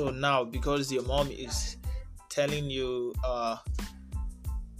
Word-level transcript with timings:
So 0.00 0.08
now, 0.08 0.44
because 0.44 0.90
your 0.90 1.02
mom 1.02 1.30
is 1.30 1.76
telling 2.30 2.70
you 2.70 3.12
uh, 3.22 3.58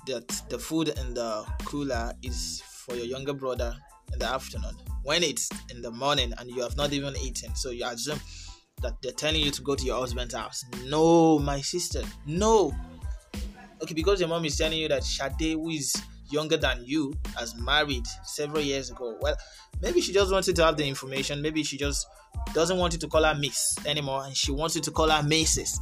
that 0.07 0.27
the 0.49 0.59
food 0.59 0.89
in 0.99 1.13
the 1.13 1.45
cooler 1.67 2.15
is 2.23 2.63
for 2.65 2.95
your 2.95 3.05
younger 3.05 3.35
brother 3.35 3.77
in 4.15 4.19
the 4.19 4.25
afternoon, 4.25 4.75
when 5.03 5.23
it's 5.23 5.51
in 5.71 5.83
the 5.83 5.91
morning 5.91 6.33
and 6.39 6.49
you 6.49 6.63
have 6.63 6.75
not 6.79 6.95
even 6.95 7.15
eaten, 7.19 7.55
so 7.55 7.69
you 7.69 7.85
assume 7.85 8.19
that 8.81 8.95
they're 9.03 9.13
telling 9.13 9.43
you 9.43 9.51
to 9.51 9.61
go 9.61 9.75
to 9.75 9.85
your 9.85 10.01
husband's 10.01 10.33
house. 10.33 10.65
No, 10.87 11.39
my 11.39 11.61
sister, 11.61 12.03
no. 12.25 12.75
Okay, 13.83 13.93
because 13.93 14.21
your 14.21 14.29
mom 14.31 14.47
is 14.47 14.57
telling 14.57 14.79
you 14.79 14.89
that 14.89 15.05
Shade, 15.05 15.53
who 15.53 15.69
is 15.69 15.95
younger 16.31 16.57
than 16.57 16.83
you, 16.83 17.13
has 17.39 17.55
married 17.57 18.07
several 18.25 18.63
years 18.63 18.89
ago. 18.91 19.19
Well, 19.21 19.37
maybe 19.83 20.01
she 20.01 20.13
just 20.13 20.33
wanted 20.33 20.57
to 20.57 20.65
have 20.65 20.77
the 20.77 20.87
information. 20.87 21.43
Maybe 21.43 21.63
she 21.63 21.77
just 21.77 22.07
doesn't 22.55 22.79
want 22.79 22.93
you 22.93 22.99
to 22.99 23.09
call 23.09 23.25
her 23.25 23.35
Miss 23.35 23.77
anymore, 23.87 24.25
and 24.25 24.37
she 24.37 24.53
wants 24.53 24.77
you 24.77 24.83
to 24.83 24.91
call 24.91 25.11
her 25.11 25.23
Mrs. 25.23 25.79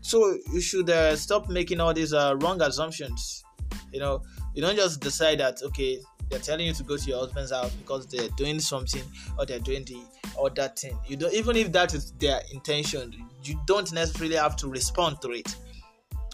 So 0.00 0.36
you 0.52 0.60
should 0.60 0.90
uh, 0.90 1.16
stop 1.16 1.48
making 1.48 1.80
all 1.80 1.94
these 1.94 2.12
uh, 2.12 2.36
wrong 2.40 2.60
assumptions. 2.62 3.44
You 3.92 4.00
know, 4.00 4.22
you 4.54 4.62
don't 4.62 4.76
just 4.76 5.00
decide 5.00 5.40
that 5.40 5.62
okay, 5.62 5.98
they're 6.30 6.40
telling 6.40 6.66
you 6.66 6.72
to 6.72 6.82
go 6.82 6.96
to 6.96 7.04
your 7.04 7.18
husband's 7.18 7.52
house 7.52 7.70
because 7.72 8.06
they're 8.06 8.28
doing 8.36 8.60
something 8.60 9.02
or 9.38 9.46
they're 9.46 9.58
doing 9.58 9.84
the 9.84 10.02
or 10.36 10.50
that 10.50 10.78
thing. 10.78 10.98
You 11.06 11.16
don't 11.16 11.34
even 11.34 11.56
if 11.56 11.72
that 11.72 11.94
is 11.94 12.12
their 12.12 12.40
intention, 12.52 13.14
you 13.44 13.60
don't 13.66 13.92
necessarily 13.92 14.36
have 14.36 14.56
to 14.56 14.68
respond 14.68 15.20
to 15.22 15.30
it. 15.30 15.54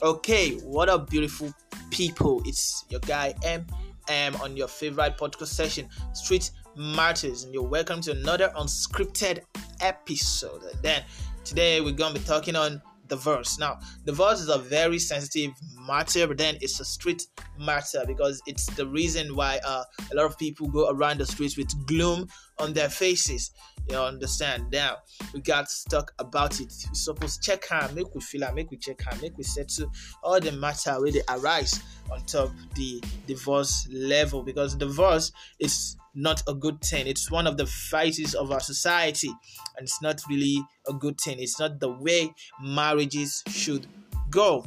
Okay, 0.03 0.53
what 0.59 0.89
a 0.89 0.99
beautiful 0.99 1.53
people. 1.91 2.43
It's 2.45 2.85
your 2.89 3.01
guy 3.01 3.35
M 3.43 3.67
M 4.09 4.37
on 4.37 4.57
your 4.57 4.69
favorite 4.69 5.19
podcast 5.19 5.49
session, 5.49 5.89
Street 6.13 6.51
Matters, 6.79 7.43
and 7.43 7.53
you're 7.53 7.65
welcome 7.65 8.01
to 8.03 8.13
another 8.13 8.53
unscripted 8.57 9.41
episode. 9.81 10.63
Then 10.81 11.03
today 11.45 11.81
we're 11.81 11.91
gonna 11.91 12.15
be 12.15 12.21
talking 12.21 12.55
on 12.55 12.81
the 13.09 13.17
verse. 13.17 13.59
Now, 13.59 13.81
the 14.05 14.13
verse 14.13 14.41
is 14.41 14.49
a 14.49 14.59
very 14.59 15.01
sensitive 15.01 15.51
matter, 15.89 16.29
but 16.29 16.39
then 16.39 16.57
it's 16.61 16.79
a 16.79 16.85
street 16.85 17.27
matter 17.59 18.05
because 18.07 18.41
it's 18.47 18.67
the 18.77 18.87
reason 18.87 19.35
why 19.35 19.59
uh, 19.67 19.83
a 20.13 20.15
lot 20.15 20.27
of 20.27 20.39
people 20.39 20.69
go 20.69 20.89
around 20.89 21.19
the 21.19 21.27
streets 21.27 21.57
with 21.57 21.69
gloom 21.87 22.29
on 22.59 22.73
their 22.73 22.89
faces. 22.89 23.51
You 23.89 23.97
understand? 23.97 24.71
Now 24.71 24.99
we 25.33 25.41
got 25.41 25.69
to 25.69 25.85
talk 25.89 26.13
about 26.19 26.61
it. 26.61 26.73
We 26.91 26.95
supposed 26.95 27.43
check 27.43 27.67
her, 27.69 27.91
make 27.95 28.15
we 28.15 28.21
feel 28.21 28.47
her, 28.47 28.53
make 28.53 28.71
we 28.71 28.77
check 28.77 29.01
her, 29.03 29.17
make 29.23 29.37
we 29.39 29.45
settle 29.45 29.91
all 30.23 30.41
the 30.41 30.53
matter 30.53 31.01
where 31.01 31.11
they 31.11 31.23
arise 31.29 31.83
on 32.11 32.21
top 32.27 32.51
the 32.75 33.03
divorce 33.27 33.89
level 33.91 34.43
because 34.43 34.75
divorce 34.75 35.33
is 35.59 35.97
not 36.15 36.43
a 36.49 36.55
good 36.55 36.81
thing. 36.83 37.07
It's 37.07 37.31
one 37.31 37.47
of 37.47 37.57
the 37.57 37.71
vices 37.91 38.35
of 38.35 38.51
our 38.51 38.61
society, 38.61 39.29
and 39.77 39.85
it's 39.85 40.03
not 40.03 40.21
really 40.29 40.63
a 40.89 40.93
good 40.93 41.19
thing. 41.19 41.39
It's 41.39 41.59
not 41.59 41.81
the 41.81 41.91
way 41.91 42.35
marriages 42.61 43.43
should 43.49 43.87
go. 44.31 44.67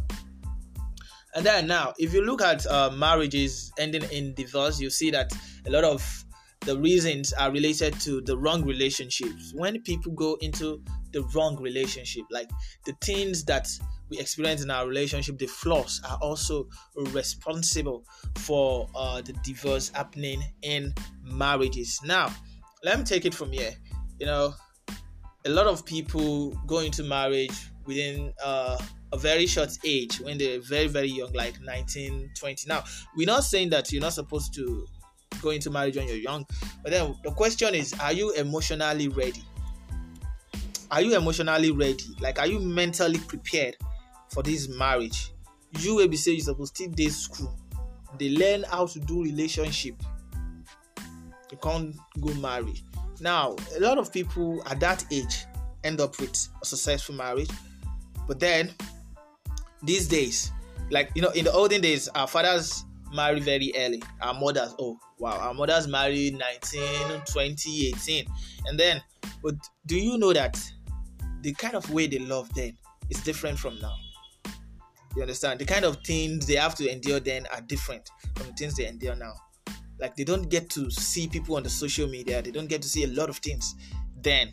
And 1.34 1.46
then 1.46 1.68
now, 1.68 1.94
if 1.98 2.14
you 2.14 2.26
look 2.26 2.42
at 2.42 2.66
uh, 2.68 2.90
marriages 2.92 3.72
ending 3.78 4.04
in 4.12 4.34
divorce, 4.34 4.80
you 4.80 4.90
see 4.90 5.12
that 5.12 5.34
a 5.66 5.70
lot 5.70 5.84
of 5.84 6.26
the 6.66 6.78
reasons 6.78 7.34
are 7.34 7.52
related 7.52 8.00
to 8.02 8.22
the 8.22 8.38
wrong 8.38 8.64
relationships. 8.64 9.52
When 9.56 9.82
people 9.82 10.12
go 10.12 10.38
into 10.42 10.84
the 11.12 11.24
wrong 11.34 11.60
relationship, 11.60 12.26
like 12.30 12.50
the 12.86 12.94
things 13.02 13.44
that 13.46 13.68
we 14.10 14.20
experience 14.20 14.64
in 14.64 14.70
our 14.70 14.88
relationship, 14.88 15.40
the 15.40 15.48
flaws 15.48 16.02
are 16.08 16.20
also 16.22 16.68
responsible 16.96 18.06
for 18.38 18.88
uh, 18.96 19.22
the 19.22 19.34
divorce 19.44 19.90
happening 19.90 20.44
in 20.62 20.94
marriages. 21.24 22.00
Now, 22.06 22.32
let 22.84 23.00
me 23.00 23.06
take 23.06 23.26
it 23.26 23.34
from 23.34 23.52
here. 23.52 23.74
You 24.20 24.28
know, 24.28 24.54
a 25.46 25.50
lot 25.50 25.66
of 25.66 25.84
people 25.84 26.52
go 26.68 26.80
into 26.80 27.04
marriage 27.04 27.72
within 27.86 28.34
uh, 28.44 28.78
a 29.12 29.18
very 29.18 29.48
short 29.48 29.72
age 29.84 30.20
when 30.20 30.38
they're 30.38 30.62
very, 30.62 30.88
very 30.88 31.08
young, 31.10 31.34
like 31.34 31.60
19, 31.60 32.32
20. 32.38 32.68
Now, 32.68 32.84
we're 33.16 33.26
not 33.26 33.44
saying 33.46 33.72
that 33.72 33.92
you're 33.92 34.02
not 34.02 34.14
supposed 34.14 34.54
to 34.56 34.86
go 35.42 35.50
into 35.50 35.70
marriage 35.70 35.98
when 35.98 36.08
you're 36.08 36.18
young, 36.18 36.46
but 36.84 36.92
then 36.92 37.16
the 37.24 37.32
question 37.32 37.76
is, 37.76 37.94
are 38.00 38.14
you 38.14 38.32
emotionally 38.34 39.08
ready? 39.08 39.44
Are 40.92 41.02
you 41.02 41.16
emotionally 41.16 41.72
ready? 41.72 42.04
Like, 42.20 42.40
are 42.40 42.48
you 42.48 42.60
mentally 42.60 43.20
prepared 43.20 43.78
for 44.30 44.44
this 44.44 44.68
marriage? 44.68 45.32
You 45.80 45.96
will 45.96 46.08
be 46.08 46.18
saying 46.18 46.38
you're 46.38 46.46
supposed 46.46 46.76
to 46.76 46.84
take 46.84 46.96
this 46.96 47.18
school. 47.18 47.58
They 48.20 48.30
learn 48.30 48.64
how 48.70 48.88
to 48.88 49.00
do 49.00 49.24
relationship. 49.24 49.96
You 51.50 51.58
can't 51.62 51.96
go 52.20 52.34
marry. 52.36 52.84
Now, 53.22 53.56
a 53.76 53.80
lot 53.80 53.98
of 53.98 54.12
people 54.12 54.62
at 54.66 54.80
that 54.82 55.06
age 55.12 55.46
end 55.84 56.02
up 56.02 56.20
with 56.20 56.48
a 56.62 56.66
successful 56.66 57.16
marriage, 57.16 57.50
but 58.28 58.40
then 58.40 58.74
these 59.84 60.08
days, 60.08 60.52
like 60.90 61.12
you 61.16 61.22
know, 61.22 61.30
in 61.30 61.46
the 61.46 61.52
olden 61.52 61.82
days, 61.82 62.08
our 62.10 62.28
fathers 62.28 62.86
marry 63.14 63.40
very 63.40 63.72
early. 63.76 64.02
Our 64.22 64.34
mothers, 64.34 64.76
oh 64.80 64.98
wow, 65.20 65.38
our 65.38 65.54
mothers 65.54 65.88
married 65.88 66.38
19, 66.38 67.22
20, 67.26 67.88
18. 67.88 68.26
And 68.66 68.80
then, 68.80 69.02
but 69.44 69.56
do 69.86 69.98
you 69.98 70.18
know 70.18 70.34
that 70.34 70.62
the 71.42 71.54
kind 71.54 71.76
of 71.76 71.90
way 71.92 72.08
they 72.08 72.20
love 72.20 72.54
then 72.54 72.78
is 73.10 73.22
different 73.22 73.60
from 73.60 73.80
now? 73.80 73.96
You 75.16 75.24
understand? 75.24 75.60
The 75.60 75.66
kind 75.66 75.86
of 75.86 75.98
things 76.04 76.46
they 76.46 76.56
have 76.56 76.76
to 76.76 76.90
endure 76.90 77.20
then 77.20 77.46
are 77.54 77.62
different 77.62 78.10
from 78.36 78.48
the 78.48 78.54
things 78.54 78.76
they 78.76 78.88
endure 78.88 79.16
now. 79.16 79.34
Like 80.00 80.16
they 80.16 80.24
don't 80.24 80.50
get 80.50 80.70
to 80.72 80.90
see 80.90 81.28
people 81.28 81.58
on 81.58 81.64
the 81.64 81.70
social 81.70 82.08
media, 82.08 82.42
they 82.42 82.52
don't 82.52 82.68
get 82.68 82.82
to 82.82 82.90
see 82.90 83.04
a 83.04 83.08
lot 83.08 83.30
of 83.30 83.38
things 83.38 83.76
then 84.24 84.52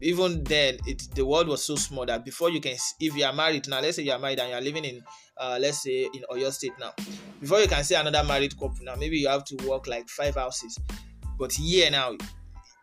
even 0.00 0.44
then 0.44 0.78
it 0.86 1.02
the 1.14 1.24
world 1.24 1.48
was 1.48 1.64
so 1.64 1.74
small 1.74 2.06
that 2.06 2.24
before 2.24 2.50
you 2.50 2.60
can 2.60 2.76
if 3.00 3.16
you 3.16 3.24
are 3.24 3.32
married 3.32 3.66
now 3.68 3.80
let's 3.80 3.96
say 3.96 4.02
you 4.02 4.12
are 4.12 4.18
married 4.18 4.38
and 4.38 4.50
you 4.50 4.54
are 4.54 4.60
living 4.60 4.84
in 4.84 5.02
uh, 5.40 5.58
let's 5.60 5.82
say 5.82 6.08
in 6.12 6.24
Oyo 6.30 6.50
State 6.52 6.72
now. 6.78 6.92
Before 7.40 7.60
you 7.60 7.68
can 7.68 7.84
see 7.84 7.94
another 7.94 8.24
married 8.24 8.58
couple 8.58 8.84
now 8.84 8.94
maybe 8.96 9.18
you 9.18 9.28
have 9.28 9.44
to 9.44 9.56
walk 9.64 9.86
like 9.86 10.08
five 10.08 10.34
houses. 10.34 10.78
But 11.38 11.52
here 11.52 11.90
now 11.90 12.16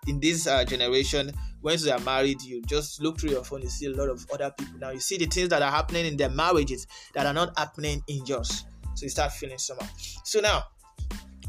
in 0.07 0.19
this 0.19 0.47
uh, 0.47 0.63
generation 0.63 1.31
once 1.61 1.85
you 1.85 1.91
are 1.91 1.99
married 1.99 2.41
you 2.41 2.61
just 2.63 3.01
look 3.01 3.19
through 3.19 3.31
your 3.31 3.43
phone 3.43 3.61
you 3.61 3.69
see 3.69 3.87
a 3.87 3.91
lot 3.91 4.09
of 4.09 4.25
other 4.33 4.51
people. 4.57 4.79
Now 4.79 4.91
you 4.91 4.99
see 4.99 5.17
the 5.17 5.25
things 5.25 5.49
that 5.49 5.61
are 5.61 5.71
happening 5.71 6.05
in 6.05 6.17
their 6.17 6.29
marriages 6.29 6.87
that 7.13 7.25
are 7.25 7.33
not 7.33 7.57
happening 7.57 8.03
in 8.07 8.25
yours. 8.25 8.65
So 8.95 9.03
you 9.05 9.09
start 9.09 9.31
feeling 9.33 9.57
somehow. 9.57 9.87
So 10.23 10.39
now 10.39 10.63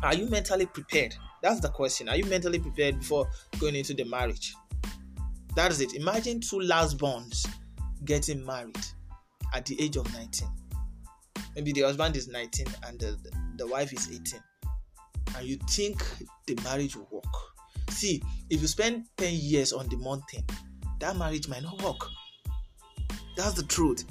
are 0.03 0.15
you 0.15 0.29
mentally 0.29 0.67
prepared? 0.67 1.15
That's 1.43 1.61
the 1.61 1.69
question. 1.69 2.09
Are 2.09 2.17
you 2.17 2.25
mentally 2.25 2.59
prepared 2.59 2.99
before 2.99 3.29
going 3.59 3.77
into 3.77 3.95
the 3.95 4.05
marriage? 4.05 4.55
That 5.55 5.71
is 5.71 5.81
it. 5.81 5.95
Imagine 5.95 6.41
two 6.41 6.61
last 6.61 6.99
bonds 6.99 7.47
getting 8.05 8.45
married 8.45 8.77
at 9.55 9.65
the 9.65 9.81
age 9.81 9.97
of 9.97 10.13
19. 10.13 10.49
Maybe 11.57 11.73
the 11.73 11.83
husband 11.83 12.17
is 12.17 12.29
19 12.29 12.67
and 12.87 13.01
the, 13.01 13.19
the 13.57 13.67
wife 13.67 13.93
is 13.93 14.09
18. 14.09 14.41
And 15.37 15.47
you 15.47 15.57
think 15.69 16.05
the 16.47 16.57
marriage 16.63 16.95
will 16.95 17.09
work. 17.11 17.25
See, 17.91 18.23
if 18.51 18.61
you 18.61 18.69
spend 18.69 19.07
10 19.17 19.35
years 19.35 19.73
on 19.73 19.89
the 19.89 19.97
mountain, 19.97 20.45
that 21.01 21.17
marriage 21.17 21.49
might 21.49 21.63
not 21.63 21.83
work. 21.83 22.07
That's 23.37 23.55
the 23.55 23.65
truth. 23.65 24.05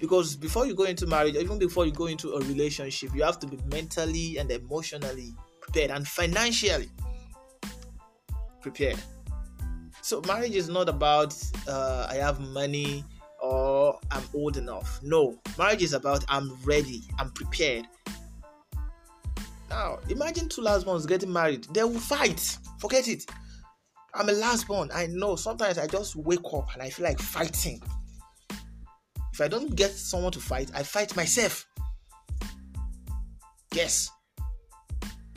Because 0.00 0.36
before 0.36 0.66
you 0.66 0.74
go 0.74 0.84
into 0.84 1.06
marriage, 1.06 1.36
even 1.36 1.58
before 1.58 1.86
you 1.86 1.92
go 1.92 2.06
into 2.06 2.32
a 2.32 2.40
relationship, 2.40 3.14
you 3.14 3.22
have 3.22 3.38
to 3.40 3.46
be 3.46 3.58
mentally 3.70 4.38
and 4.38 4.50
emotionally 4.50 5.34
prepared 5.60 5.90
and 5.90 6.06
financially 6.06 6.88
prepared. 8.60 8.98
So 10.02 10.22
marriage 10.26 10.54
is 10.54 10.68
not 10.68 10.88
about 10.88 11.34
uh, 11.66 12.06
I 12.08 12.14
have 12.14 12.40
money 12.40 13.04
or 13.42 13.98
old 14.36 14.56
enough. 14.56 15.00
No, 15.02 15.38
marriage 15.58 15.82
is 15.82 15.94
about 15.94 16.24
I'm 16.28 16.56
ready, 16.64 17.02
I'm 17.18 17.30
prepared. 17.30 17.86
Now, 19.68 19.98
imagine 20.08 20.48
two 20.48 20.62
last 20.62 20.86
ones 20.86 21.06
getting 21.06 21.32
married. 21.32 21.64
They 21.72 21.82
will 21.82 21.98
fight. 21.98 22.56
Forget 22.78 23.08
it. 23.08 23.24
I'm 24.14 24.28
a 24.28 24.32
last 24.32 24.68
born. 24.68 24.90
I 24.94 25.06
know. 25.06 25.36
Sometimes 25.36 25.76
I 25.76 25.86
just 25.86 26.16
wake 26.16 26.40
up 26.54 26.72
and 26.72 26.82
I 26.82 26.90
feel 26.90 27.04
like 27.04 27.18
fighting. 27.18 27.82
If 29.32 29.40
I 29.40 29.48
don't 29.48 29.74
get 29.74 29.90
someone 29.90 30.32
to 30.32 30.40
fight, 30.40 30.70
I 30.74 30.82
fight 30.82 31.14
myself. 31.16 31.66
Yes. 33.74 34.10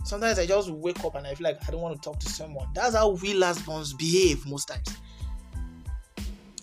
Sometimes 0.06 0.40
I 0.40 0.46
just 0.46 0.70
wake 0.70 1.04
up 1.04 1.16
and 1.16 1.28
I 1.28 1.36
feel 1.36 1.46
like 1.46 1.60
I 1.68 1.72
don't 1.72 1.82
want 1.82 2.02
to 2.02 2.02
talk 2.02 2.20
to 2.20 2.30
someone. 2.30 2.70
That's 2.74 2.96
how 2.96 3.10
we 3.10 3.34
last 3.34 3.66
borns 3.66 3.98
behave 3.98 4.46
most 4.46 4.68
times. 4.68 4.96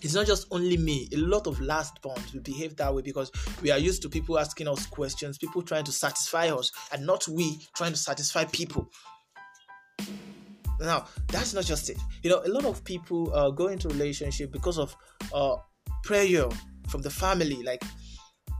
It's 0.07 0.15
not 0.15 0.25
just 0.25 0.47
only 0.51 0.77
me. 0.77 1.09
A 1.11 1.17
lot 1.17 1.47
of 1.47 1.59
last 1.59 2.01
bonds 2.01 2.33
will 2.33 2.39
behave 2.39 2.77
that 2.77 2.95
way 2.95 3.01
because 3.01 3.29
we 3.61 3.71
are 3.71 3.77
used 3.77 4.01
to 4.03 4.09
people 4.09 4.39
asking 4.39 4.69
us 4.69 4.85
questions, 4.85 5.37
people 5.37 5.61
trying 5.61 5.83
to 5.83 5.91
satisfy 5.91 6.47
us, 6.47 6.71
and 6.93 7.05
not 7.05 7.27
we 7.27 7.59
trying 7.75 7.91
to 7.91 7.97
satisfy 7.97 8.45
people. 8.45 8.89
Now, 10.79 11.07
that's 11.27 11.53
not 11.53 11.65
just 11.65 11.89
it. 11.89 11.97
You 12.23 12.29
know, 12.29 12.41
a 12.45 12.47
lot 12.47 12.63
of 12.63 12.85
people 12.85 13.35
uh, 13.35 13.49
go 13.49 13.67
into 13.67 13.89
relationship 13.89 14.49
because 14.53 14.79
of 14.79 14.95
uh, 15.33 15.57
prayer 16.05 16.47
from 16.87 17.01
the 17.01 17.09
family, 17.09 17.61
like 17.63 17.83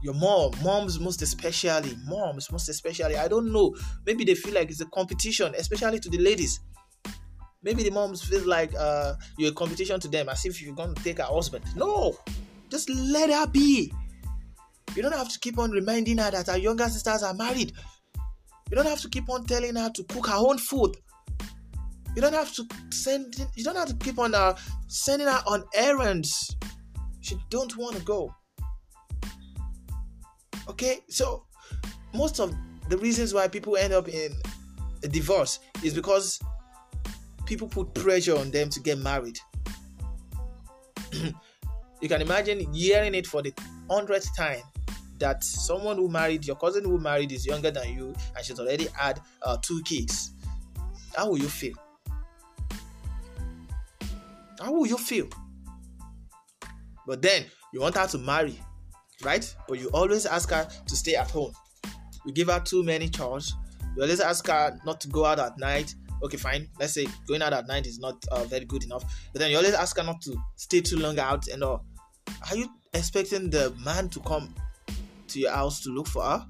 your 0.02 0.12
mom, 0.12 0.52
moms 0.62 1.00
most 1.00 1.22
especially, 1.22 1.96
moms 2.04 2.52
most 2.52 2.68
especially. 2.68 3.16
I 3.16 3.26
don't 3.26 3.50
know. 3.50 3.74
Maybe 4.04 4.22
they 4.22 4.34
feel 4.34 4.52
like 4.52 4.68
it's 4.68 4.82
a 4.82 4.86
competition, 4.90 5.54
especially 5.56 5.98
to 6.00 6.10
the 6.10 6.18
ladies. 6.18 6.60
Maybe 7.62 7.82
the 7.82 7.90
moms 7.90 8.22
feel 8.22 8.46
like 8.46 8.72
uh, 8.78 9.14
you're 9.36 9.50
a 9.50 9.54
competition 9.54 9.98
to 10.00 10.08
them, 10.08 10.28
as 10.28 10.44
if 10.44 10.62
you're 10.62 10.74
going 10.74 10.94
to 10.94 11.02
take 11.02 11.18
her 11.18 11.24
husband. 11.24 11.64
No, 11.74 12.16
just 12.70 12.88
let 12.88 13.30
her 13.30 13.46
be. 13.46 13.92
You 14.94 15.02
don't 15.02 15.14
have 15.14 15.28
to 15.28 15.38
keep 15.38 15.58
on 15.58 15.70
reminding 15.70 16.18
her 16.18 16.30
that 16.30 16.46
her 16.46 16.56
younger 16.56 16.88
sisters 16.88 17.22
are 17.22 17.34
married. 17.34 17.72
You 18.70 18.76
don't 18.76 18.86
have 18.86 19.00
to 19.00 19.08
keep 19.08 19.28
on 19.28 19.44
telling 19.44 19.76
her 19.76 19.90
to 19.90 20.04
cook 20.04 20.28
her 20.28 20.36
own 20.36 20.58
food. 20.58 20.96
You 22.14 22.22
don't 22.22 22.32
have 22.32 22.52
to 22.54 22.66
send. 22.90 23.34
You 23.54 23.64
don't 23.64 23.76
have 23.76 23.88
to 23.88 23.96
keep 23.96 24.18
on 24.18 24.34
uh, 24.34 24.56
sending 24.86 25.28
her 25.28 25.42
on 25.46 25.64
errands. 25.74 26.56
She 27.20 27.36
don't 27.50 27.76
want 27.76 27.96
to 27.96 28.02
go. 28.02 28.34
Okay, 30.68 31.00
so 31.08 31.44
most 32.14 32.40
of 32.40 32.54
the 32.88 32.98
reasons 32.98 33.34
why 33.34 33.48
people 33.48 33.76
end 33.76 33.92
up 33.92 34.08
in 34.08 34.32
a 35.02 35.08
divorce 35.08 35.60
is 35.82 35.94
because 35.94 36.38
people 37.48 37.66
put 37.66 37.94
pressure 37.94 38.36
on 38.36 38.50
them 38.50 38.68
to 38.68 38.78
get 38.78 38.98
married. 38.98 39.38
you 42.02 42.08
can 42.08 42.20
imagine 42.20 42.70
hearing 42.74 43.14
it 43.14 43.26
for 43.26 43.40
the 43.40 43.54
hundredth 43.90 44.28
time 44.36 44.60
that 45.18 45.42
someone 45.42 45.96
who 45.96 46.10
married 46.10 46.46
your 46.46 46.56
cousin 46.56 46.84
who 46.84 46.98
married 46.98 47.32
is 47.32 47.46
younger 47.46 47.70
than 47.70 47.88
you 47.94 48.14
and 48.36 48.44
she's 48.44 48.60
already 48.60 48.86
had 48.92 49.18
uh, 49.42 49.56
two 49.62 49.82
kids. 49.84 50.32
How 51.16 51.30
will 51.30 51.38
you 51.38 51.48
feel? 51.48 51.72
How 54.60 54.70
will 54.70 54.86
you 54.86 54.98
feel? 54.98 55.28
But 57.06 57.22
then 57.22 57.46
you 57.72 57.80
want 57.80 57.96
her 57.96 58.06
to 58.08 58.18
marry, 58.18 58.60
right? 59.24 59.54
But 59.66 59.80
you 59.80 59.88
always 59.94 60.26
ask 60.26 60.50
her 60.50 60.68
to 60.86 60.96
stay 60.96 61.14
at 61.14 61.30
home. 61.30 61.52
You 62.26 62.32
give 62.34 62.48
her 62.48 62.60
too 62.60 62.82
many 62.82 63.08
chores. 63.08 63.54
You 63.96 64.02
always 64.02 64.20
ask 64.20 64.46
her 64.48 64.78
not 64.84 65.00
to 65.00 65.08
go 65.08 65.24
out 65.24 65.38
at 65.38 65.58
night. 65.58 65.94
Okay, 66.22 66.36
fine. 66.36 66.68
Let's 66.78 66.94
say 66.94 67.06
going 67.26 67.42
out 67.42 67.52
at 67.52 67.66
night 67.66 67.86
is 67.86 67.98
not 67.98 68.24
uh, 68.32 68.44
very 68.44 68.64
good 68.64 68.84
enough. 68.84 69.04
But 69.32 69.40
then 69.40 69.50
you 69.50 69.56
always 69.56 69.74
ask 69.74 69.96
her 69.96 70.02
not 70.02 70.20
to 70.22 70.36
stay 70.56 70.80
too 70.80 70.96
long 70.96 71.18
out 71.18 71.48
and 71.48 71.62
all. 71.62 71.84
Are 72.50 72.56
you 72.56 72.68
expecting 72.94 73.50
the 73.50 73.74
man 73.84 74.08
to 74.10 74.20
come 74.20 74.54
to 75.28 75.38
your 75.38 75.52
house 75.52 75.80
to 75.82 75.90
look 75.90 76.06
for 76.06 76.22
her? 76.22 76.46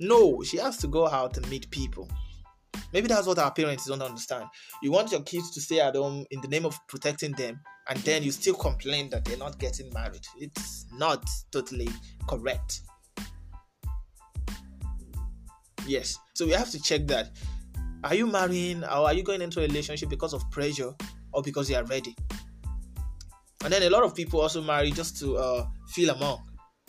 No, 0.00 0.42
she 0.42 0.56
has 0.56 0.78
to 0.78 0.88
go 0.88 1.06
out 1.06 1.36
and 1.36 1.48
meet 1.48 1.70
people. 1.70 2.08
Maybe 2.92 3.08
that's 3.08 3.26
what 3.26 3.38
our 3.38 3.52
parents 3.52 3.86
don't 3.86 4.02
understand. 4.02 4.46
You 4.82 4.92
want 4.92 5.12
your 5.12 5.22
kids 5.22 5.50
to 5.52 5.60
stay 5.60 5.80
at 5.80 5.94
home 5.94 6.26
in 6.30 6.40
the 6.40 6.48
name 6.48 6.66
of 6.66 6.78
protecting 6.88 7.32
them, 7.32 7.60
and 7.88 7.98
then 8.00 8.22
you 8.22 8.32
still 8.32 8.54
complain 8.54 9.08
that 9.10 9.24
they're 9.24 9.38
not 9.38 9.58
getting 9.58 9.92
married. 9.92 10.26
It's 10.38 10.86
not 10.92 11.24
totally 11.52 11.88
correct. 12.28 12.80
Yes, 15.86 16.18
so 16.34 16.46
we 16.46 16.52
have 16.52 16.70
to 16.70 16.80
check 16.80 17.06
that. 17.08 17.30
Are 18.04 18.14
you 18.14 18.26
marrying 18.26 18.82
or 18.84 19.06
are 19.06 19.12
you 19.12 19.22
going 19.22 19.42
into 19.42 19.60
a 19.60 19.66
relationship 19.66 20.08
because 20.08 20.34
of 20.34 20.42
pressure 20.50 20.92
or 21.32 21.42
because 21.42 21.70
you 21.70 21.76
are 21.76 21.84
ready? 21.84 22.14
And 23.64 23.72
then 23.72 23.82
a 23.84 23.90
lot 23.90 24.02
of 24.02 24.14
people 24.14 24.40
also 24.40 24.60
marry 24.60 24.90
just 24.90 25.18
to 25.20 25.36
uh, 25.36 25.66
feel 25.88 26.10
among. 26.10 26.42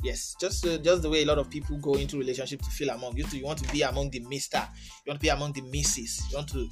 Yes, 0.03 0.35
just 0.41 0.65
uh, 0.65 0.77
just 0.79 1.03
the 1.03 1.09
way 1.09 1.21
a 1.21 1.25
lot 1.25 1.37
of 1.37 1.49
people 1.49 1.77
go 1.77 1.93
into 1.93 2.17
relationship 2.17 2.61
to 2.61 2.69
feel 2.71 2.89
among. 2.89 3.15
You, 3.15 3.23
to, 3.23 3.37
you 3.37 3.45
want 3.45 3.59
to 3.59 3.71
be 3.71 3.83
among 3.83 4.09
the 4.09 4.19
Mister. 4.21 4.67
You 5.05 5.11
want 5.11 5.21
to 5.21 5.23
be 5.23 5.29
among 5.29 5.53
the 5.53 5.61
Misses. 5.61 6.21
You 6.29 6.37
want 6.37 6.49
to 6.49 6.67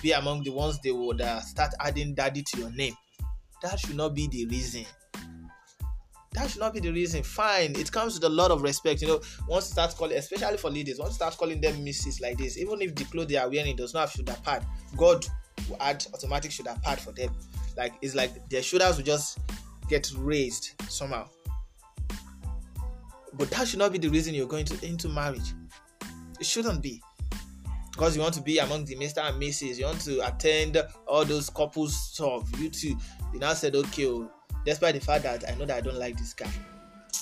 be 0.00 0.12
among 0.12 0.44
the 0.44 0.50
ones 0.50 0.78
they 0.82 0.92
would 0.92 1.20
uh, 1.20 1.40
start 1.40 1.72
adding 1.80 2.14
daddy 2.14 2.42
to 2.42 2.58
your 2.58 2.70
name. 2.70 2.94
That 3.60 3.78
should 3.80 3.96
not 3.96 4.14
be 4.14 4.28
the 4.28 4.46
reason. 4.46 4.86
That 6.32 6.48
should 6.48 6.60
not 6.60 6.72
be 6.72 6.80
the 6.80 6.92
reason. 6.92 7.24
Fine, 7.24 7.74
it 7.76 7.90
comes 7.90 8.14
with 8.14 8.24
a 8.24 8.28
lot 8.28 8.52
of 8.52 8.62
respect. 8.62 9.02
You 9.02 9.08
know, 9.08 9.20
once 9.48 9.68
you 9.68 9.72
start 9.72 9.94
calling, 9.96 10.16
especially 10.16 10.58
for 10.58 10.70
ladies, 10.70 10.98
once 10.98 11.10
you 11.10 11.14
start 11.16 11.36
calling 11.36 11.60
them 11.60 11.82
misses 11.82 12.20
like 12.20 12.38
this, 12.38 12.56
even 12.56 12.80
if 12.82 12.94
the 12.94 13.04
clothes 13.04 13.28
they 13.28 13.36
are 13.36 13.48
wearing 13.50 13.74
does 13.74 13.94
not 13.94 14.00
have 14.00 14.12
shoulder 14.12 14.36
pad, 14.44 14.64
God 14.96 15.26
will 15.68 15.76
add 15.80 16.06
automatic 16.14 16.52
shoulder 16.52 16.76
pad 16.84 17.00
for 17.00 17.10
them. 17.12 17.34
Like 17.76 17.94
it's 18.00 18.14
like 18.14 18.48
their 18.48 18.62
shoulders 18.62 18.96
will 18.96 19.04
just 19.04 19.40
get 19.88 20.10
raised 20.16 20.74
somehow. 20.88 21.28
But 23.32 23.50
that 23.50 23.66
should 23.66 23.80
not 23.80 23.92
be 23.92 23.98
the 23.98 24.08
reason 24.08 24.34
you're 24.34 24.46
going 24.46 24.66
to 24.66 24.86
into 24.86 25.08
marriage. 25.08 25.52
It 26.38 26.46
shouldn't 26.46 26.80
be. 26.80 27.02
Because 27.92 28.14
you 28.14 28.22
want 28.22 28.34
to 28.34 28.40
be 28.42 28.58
among 28.58 28.84
the 28.84 28.96
Mr. 28.96 29.18
and 29.18 29.40
Mrs. 29.42 29.78
You 29.78 29.86
want 29.86 30.00
to 30.02 30.26
attend 30.26 30.80
all 31.06 31.24
those 31.24 31.50
couples 31.50 31.96
stuff. 31.96 32.48
You 32.58 32.70
too. 32.70 32.96
You 33.32 33.40
now 33.40 33.52
said, 33.52 33.74
okay, 33.74 34.06
oh, 34.06 34.30
despite 34.64 34.94
the 34.94 35.00
fact 35.00 35.24
that 35.24 35.48
I 35.48 35.54
know 35.56 35.66
that 35.66 35.76
I 35.76 35.80
don't 35.80 35.98
like 35.98 36.16
this 36.16 36.34
guy, 36.34 36.50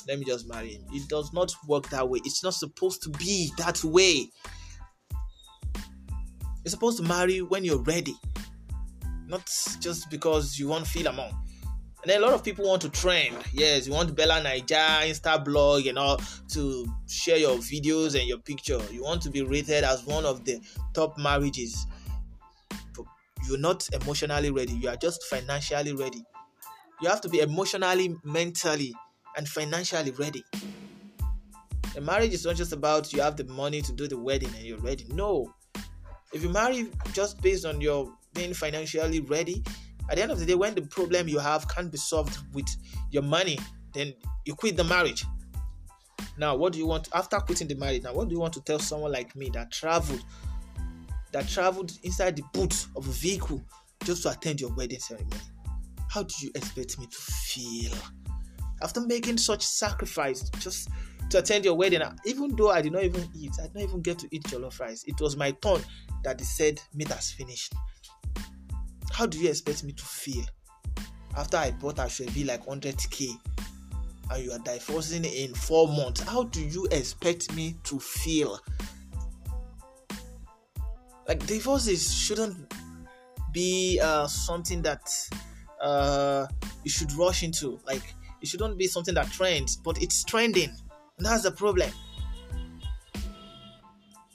let 0.07 0.19
me 0.19 0.25
just 0.25 0.49
marry 0.49 0.75
him. 0.75 0.85
It 0.93 1.09
does 1.09 1.33
not 1.33 1.53
work 1.67 1.89
that 1.91 2.09
way. 2.09 2.21
It's 2.25 2.43
not 2.43 2.55
supposed 2.55 3.03
to 3.03 3.11
be 3.11 3.51
that 3.59 3.83
way. 3.85 4.31
You're 6.65 6.71
supposed 6.71 6.99
to 6.99 7.05
marry 7.05 7.41
when 7.43 7.65
you're 7.65 7.83
ready, 7.83 8.15
not 9.27 9.49
just 9.81 10.11
because 10.11 10.59
you 10.59 10.69
want 10.69 10.87
feel 10.87 11.07
among. 11.07 11.33
And 12.03 12.11
then 12.11 12.23
a 12.23 12.25
lot 12.25 12.33
of 12.33 12.45
people 12.45 12.65
want 12.67 12.83
to 12.83 12.89
trend. 12.89 13.37
Yes, 13.53 13.87
you 13.87 13.93
want 13.93 14.15
Bella 14.15 14.41
Naija, 14.41 15.03
Insta 15.03 15.45
blog, 15.45 15.87
and 15.87 15.99
all 15.99 16.21
to 16.53 16.87
share 17.09 17.39
your 17.39 17.57
videos 17.57 18.19
and 18.19 18.29
your 18.29 18.39
picture. 18.39 18.81
You 18.93 19.03
want 19.03 19.21
to 19.23 19.31
be 19.31 19.43
rated 19.43 19.83
as 19.83 20.07
one 20.07 20.25
of 20.25 20.45
the 20.45 20.61
top 20.95 21.19
marriages. 21.19 21.87
But 22.95 23.05
you're 23.49 23.59
not 23.59 23.89
emotionally 23.93 24.51
ready. 24.51 24.75
You 24.75 24.91
are 24.91 24.97
just 24.97 25.25
financially 25.25 25.93
ready. 25.93 26.23
You 27.01 27.09
have 27.09 27.21
to 27.23 27.29
be 27.29 27.41
emotionally, 27.41 28.17
mentally, 28.25 28.95
and 29.37 29.49
financially 29.49 30.11
ready. 30.13 30.45
A 31.97 32.01
marriage 32.01 32.33
is 32.33 32.45
not 32.45 32.57
just 32.57 32.73
about 32.73 33.13
you 33.13 33.21
have 33.21 33.37
the 33.37 33.45
money 33.45 33.83
to 33.83 33.93
do 33.93 34.09
the 34.09 34.19
wedding 34.19 34.51
and 34.57 34.65
you're 34.65 34.79
ready. 34.79 35.07
No. 35.11 35.53
If 36.33 36.43
you 36.43 36.49
marry 36.49 36.91
just 37.13 37.41
based 37.41 37.65
on 37.65 37.81
your 37.81 38.13
being 38.35 38.53
financially 38.53 39.21
ready, 39.21 39.63
at 40.11 40.17
the 40.17 40.23
end 40.23 40.33
of 40.33 40.39
the 40.39 40.47
day, 40.47 40.55
when 40.55 40.75
the 40.75 40.83
problem 40.83 41.29
you 41.29 41.39
have 41.39 41.69
can't 41.69 41.91
be 41.91 41.99
solved 41.99 42.39
with 42.53 42.69
your 43.11 43.23
money, 43.23 43.59
then 43.95 44.15
you 44.45 44.55
quit 44.55 44.77
the 44.77 44.85
marriage. 44.85 45.25
Now, 46.37 46.57
what 46.57 46.73
do 46.73 46.79
you 46.79 46.87
want 46.87 47.09
after 47.13 47.37
quitting 47.39 47.69
the 47.69 47.75
marriage? 47.75 48.03
Now, 48.05 48.15
what 48.15 48.29
do 48.29 48.35
you 48.35 48.41
want 48.41 48.55
to 48.55 48.61
tell 48.61 48.79
someone 48.79 49.13
like 49.13 49.35
me 49.35 49.51
that 49.51 49.73
traveled, 49.73 50.23
that 51.33 51.49
traveled 51.49 51.93
inside 52.03 52.37
the 52.37 52.45
boot 52.53 52.87
of 52.97 53.07
a 53.09 53.13
vehicle 53.13 53.63
just 54.05 54.23
to 54.23 54.31
attend 54.31 54.61
your 54.61 54.73
wedding 54.75 55.01
ceremony? 55.01 55.37
How 56.09 56.23
do 56.23 56.35
you 56.41 56.51
expect 56.55 56.99
me 56.99 57.07
to 57.07 57.19
feel 57.19 57.93
after 58.83 59.01
making 59.01 59.39
such 59.39 59.65
sacrifice 59.65 60.49
just 60.61 60.89
to 61.31 61.39
attend 61.39 61.65
your 61.65 61.75
wedding? 61.75 62.03
Even 62.25 62.55
though 62.57 62.71
I 62.71 62.81
did 62.81 62.93
not 62.93 63.05
even 63.05 63.29
eat, 63.35 63.53
I 63.61 63.65
did 63.65 63.75
not 63.75 63.85
even 63.85 64.03
get 64.03 64.19
to 64.21 64.29
eat 64.31 64.43
jollof 64.45 64.81
rice. 64.81 65.05
It 65.07 65.21
was 65.21 65.37
my 65.37 65.51
turn 65.63 65.83
that 66.25 66.39
they 66.39 66.45
said 66.45 66.81
meat 66.95 67.09
has 67.09 67.33
finished. 67.33 67.75
How 69.13 69.27
do 69.27 69.39
you 69.39 69.49
expect 69.49 69.85
me 69.85 69.93
to 69.93 70.05
feel 70.05 70.45
after 71.37 71.57
I 71.57 71.73
bought 71.73 71.99
I 71.99 72.09
should 72.09 72.33
be 72.35 72.45
like 72.45 72.65
100k 72.67 73.31
and 74.31 74.45
you 74.45 74.53
are 74.53 74.59
divorcing 74.61 75.25
in 75.25 75.55
four 75.55 75.89
months? 75.89 76.23
How 76.23 76.45
do 76.45 76.61
you 76.61 76.87
expect 76.91 77.55
me 77.55 77.77
to 77.85 77.99
feel? 77.99 78.59
Like 81.27 81.45
divorces 81.47 82.15
shouldn't 82.15 82.73
be 83.53 84.01
uh, 84.03 84.27
something 84.27 84.81
that 84.83 85.03
uh, 85.81 86.47
you 86.85 86.91
should 86.91 87.13
rush 87.15 87.43
into. 87.43 87.79
Like 87.87 88.15
it 88.41 88.49
shouldn't 88.49 88.79
be 88.79 88.87
something 88.87 89.15
that 89.15 89.31
trends, 89.31 89.77
but 89.77 90.03
it's 90.03 90.25
trending, 90.25 90.71
and 91.19 91.27
that's 91.27 91.43
the 91.43 91.53
problem 91.53 91.91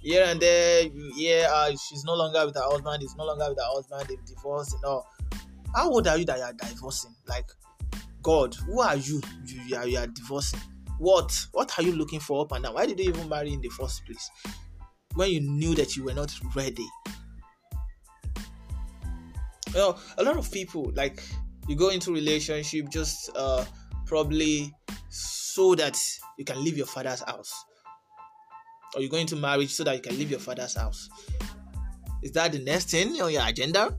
here 0.04 0.26
and 0.26 0.40
there, 0.40 0.90
yeah, 1.16 1.48
uh, 1.50 1.72
she's 1.72 2.04
no 2.04 2.14
longer 2.14 2.46
with 2.46 2.56
her 2.56 2.64
husband, 2.64 3.02
he's 3.02 3.16
no 3.16 3.26
longer 3.26 3.46
with 3.50 3.58
her 3.58 3.74
husband, 3.74 4.06
they've 4.10 4.26
divorced 4.26 4.76
and 4.76 4.84
all. 4.84 5.08
How 5.74 5.90
old 5.90 6.08
are 6.08 6.18
you 6.18 6.26
that 6.26 6.38
you 6.38 6.44
are 6.44 6.54
divorcing? 6.54 7.16
Like, 7.28 7.50
God, 8.22 8.54
who 8.54 8.82
are 8.82 8.98
you? 8.98 9.22
You, 9.46 9.62
you, 9.62 9.76
are, 9.78 9.88
you 9.88 9.98
are 9.98 10.08
divorcing. 10.08 10.60
What? 11.00 11.48
What 11.54 11.80
are 11.80 11.84
you 11.84 11.94
looking 11.94 12.20
for 12.20 12.42
up 12.44 12.52
and 12.52 12.64
down? 12.64 12.76
Why 12.76 12.86
did 12.86 13.00
you 13.00 13.10
even 13.10 13.28
marry 13.30 13.54
in 13.54 13.62
the 13.62 13.70
first 13.70 14.06
place? 14.06 14.30
When 15.16 15.32
you 15.32 15.42
knew 15.42 15.74
that 15.76 15.96
you 15.96 16.04
were 16.04 16.14
not 16.14 16.34
ready. 16.54 16.86
You 19.74 19.80
know, 19.80 19.98
a 20.18 20.24
lot 20.24 20.38
of 20.38 20.52
people 20.52 20.92
like 20.96 21.22
you 21.68 21.76
go 21.76 21.90
into 21.90 22.14
relationship 22.14 22.90
just 22.90 23.32
uh 23.36 23.66
probably 24.06 24.74
so 25.10 25.76
that 25.76 25.98
you 26.38 26.46
can 26.46 26.64
leave 26.64 26.78
your 26.78 26.86
father's 26.86 27.22
house 27.22 27.54
or 28.96 29.02
you're 29.02 29.10
going 29.10 29.28
to 29.28 29.36
marriage 29.36 29.72
so 29.72 29.84
that 29.84 29.96
you 29.96 30.02
can 30.02 30.18
leave 30.18 30.30
your 30.30 30.40
father's 30.40 30.76
house. 30.76 31.10
Is 32.22 32.32
that 32.34 32.52
the 32.52 32.60
next 32.60 32.92
thing 32.92 33.20
on 33.22 33.32
your 33.32 33.46
agenda? 33.46 33.98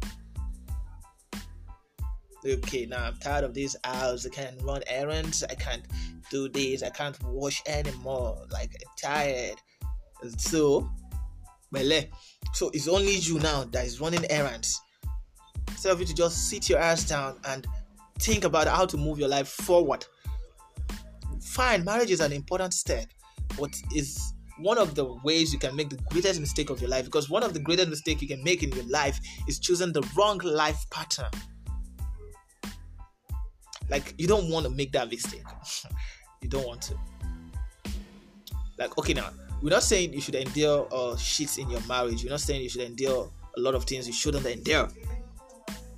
Okay, 2.46 2.86
now 2.86 3.04
I'm 3.04 3.16
tired 3.16 3.44
of 3.44 3.54
this 3.54 3.74
house. 3.84 4.26
I 4.26 4.28
can't 4.28 4.60
run 4.62 4.82
errands. 4.86 5.42
I 5.44 5.54
can't 5.54 5.84
do 6.30 6.48
this. 6.48 6.82
I 6.82 6.90
can't 6.90 7.18
wash 7.24 7.62
anymore. 7.66 8.46
Like 8.50 8.70
I'm 8.74 8.92
tired. 9.00 9.56
So, 10.38 10.90
well, 11.72 12.02
so 12.52 12.70
it's 12.72 12.88
only 12.88 13.16
you 13.16 13.38
now 13.38 13.64
that 13.64 13.86
is 13.86 14.00
running 14.00 14.24
errands. 14.30 14.80
Instead 15.74 15.92
of 15.92 15.98
you 16.00 16.06
to 16.06 16.14
just 16.14 16.48
sit 16.48 16.68
your 16.68 16.78
ass 16.78 17.02
down 17.02 17.36
and 17.46 17.66
think 18.20 18.44
about 18.44 18.68
how 18.68 18.86
to 18.86 18.96
move 18.96 19.18
your 19.18 19.28
life 19.28 19.48
forward. 19.48 20.06
Fine, 21.40 21.84
marriage 21.84 22.12
is 22.12 22.20
an 22.20 22.32
important 22.32 22.72
step, 22.72 23.06
but 23.58 23.74
is 23.92 24.32
one 24.58 24.78
of 24.78 24.94
the 24.94 25.04
ways 25.24 25.52
you 25.52 25.58
can 25.58 25.74
make 25.74 25.90
the 25.90 25.98
greatest 26.10 26.40
mistake 26.40 26.70
of 26.70 26.80
your 26.80 26.88
life 26.88 27.04
because 27.04 27.28
one 27.28 27.42
of 27.42 27.54
the 27.54 27.58
greatest 27.58 27.88
mistake 27.88 28.22
you 28.22 28.28
can 28.28 28.42
make 28.44 28.62
in 28.62 28.70
your 28.70 28.84
life 28.86 29.18
is 29.48 29.58
choosing 29.58 29.92
the 29.92 30.08
wrong 30.16 30.38
life 30.38 30.86
pattern. 30.90 31.30
Like 33.90 34.14
you 34.16 34.28
don't 34.28 34.48
want 34.48 34.64
to 34.64 34.70
make 34.70 34.92
that 34.92 35.10
mistake. 35.10 35.44
You 36.40 36.50
don't 36.50 36.66
want 36.66 36.82
to. 36.82 36.94
Like 38.78 38.98
okay 38.98 39.14
now 39.14 39.30
we're 39.62 39.70
not 39.70 39.82
saying 39.82 40.12
you 40.12 40.20
should 40.20 40.34
endure 40.34 40.86
uh, 40.92 41.16
shit 41.16 41.56
in 41.56 41.70
your 41.70 41.80
marriage. 41.88 42.22
We're 42.22 42.28
not 42.28 42.40
saying 42.40 42.60
you 42.60 42.68
should 42.68 42.82
endure 42.82 43.30
a 43.56 43.60
lot 43.60 43.74
of 43.74 43.84
things 43.84 44.06
you 44.06 44.12
shouldn't 44.12 44.44
endure 44.44 44.90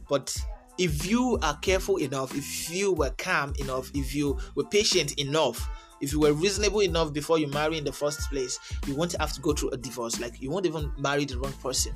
but 0.09 0.37
if 0.79 1.07
you 1.07 1.39
are 1.43 1.57
careful 1.59 1.97
enough 1.97 2.35
if 2.35 2.71
you 2.71 2.93
were 2.93 3.11
calm 3.19 3.53
enough 3.59 3.91
if 3.95 4.15
you 4.15 4.39
were 4.55 4.65
patient 4.65 5.19
enough 5.19 5.69
if 6.01 6.13
you 6.13 6.21
were 6.21 6.33
reasonable 6.33 6.81
enough 6.81 7.13
before 7.13 7.39
you 7.39 7.49
marry 7.49 7.79
in 7.79 7.85
the 7.85 7.93
first 7.93 8.21
place, 8.31 8.59
you 8.87 8.95
won't 8.95 9.15
have 9.19 9.33
to 9.33 9.41
go 9.41 9.53
through 9.53 9.71
a 9.71 9.77
divorce. 9.77 10.21
Like 10.21 10.41
you 10.41 10.51
won't 10.51 10.67
even 10.67 10.93
marry 10.99 11.25
the 11.25 11.39
wrong 11.39 11.53
person. 11.63 11.95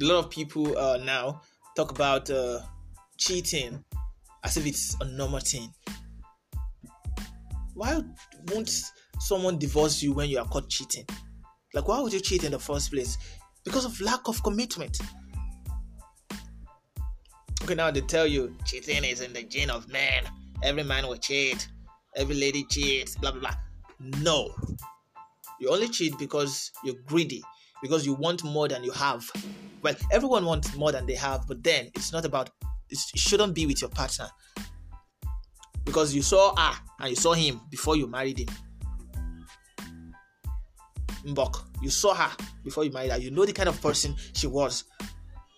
A 0.00 0.04
lot 0.04 0.24
of 0.24 0.30
people 0.30 0.76
uh, 0.76 0.98
now 0.98 1.40
talk 1.74 1.90
about 1.90 2.30
uh, 2.30 2.60
cheating 3.16 3.82
as 4.44 4.56
if 4.56 4.66
it's 4.66 4.96
a 5.00 5.04
normal 5.04 5.40
thing. 5.40 5.72
Why 7.74 8.02
won't 8.52 8.70
someone 9.18 9.58
divorce 9.58 10.02
you 10.02 10.12
when 10.12 10.28
you 10.28 10.38
are 10.38 10.46
caught 10.46 10.68
cheating? 10.68 11.06
Like, 11.74 11.88
why 11.88 12.00
would 12.00 12.12
you 12.12 12.20
cheat 12.20 12.44
in 12.44 12.52
the 12.52 12.58
first 12.58 12.92
place? 12.92 13.18
Because 13.64 13.84
of 13.84 14.00
lack 14.00 14.28
of 14.28 14.42
commitment. 14.42 14.98
Now 17.74 17.90
they 17.90 18.00
tell 18.00 18.26
you 18.26 18.54
cheating 18.64 19.04
is 19.04 19.20
in 19.20 19.32
the 19.32 19.42
gene 19.42 19.70
of 19.70 19.88
man 19.88 20.24
every 20.62 20.82
man 20.82 21.06
will 21.06 21.16
cheat, 21.16 21.68
every 22.14 22.34
lady 22.34 22.64
cheats, 22.64 23.16
blah 23.16 23.32
blah 23.32 23.40
blah. 23.40 23.54
No. 24.20 24.54
You 25.60 25.70
only 25.70 25.88
cheat 25.88 26.18
because 26.18 26.70
you're 26.84 26.96
greedy, 27.06 27.42
because 27.82 28.04
you 28.04 28.14
want 28.14 28.44
more 28.44 28.68
than 28.68 28.84
you 28.84 28.92
have. 28.92 29.28
Well, 29.82 29.94
everyone 30.12 30.44
wants 30.44 30.74
more 30.76 30.92
than 30.92 31.06
they 31.06 31.14
have, 31.14 31.46
but 31.46 31.62
then 31.62 31.90
it's 31.94 32.12
not 32.12 32.24
about 32.24 32.50
it 32.90 32.98
shouldn't 33.16 33.54
be 33.54 33.66
with 33.66 33.80
your 33.80 33.90
partner. 33.90 34.28
Because 35.84 36.14
you 36.14 36.22
saw 36.22 36.54
her 36.56 36.78
and 37.00 37.10
you 37.10 37.16
saw 37.16 37.32
him 37.32 37.60
before 37.70 37.96
you 37.96 38.06
married 38.06 38.40
him. 38.40 38.48
Mbok, 41.24 41.82
you 41.82 41.90
saw 41.90 42.14
her 42.14 42.30
before 42.64 42.84
you 42.84 42.90
married 42.92 43.12
her. 43.12 43.18
You 43.18 43.30
know 43.30 43.44
the 43.44 43.52
kind 43.52 43.68
of 43.68 43.80
person 43.80 44.14
she 44.32 44.46
was. 44.46 44.84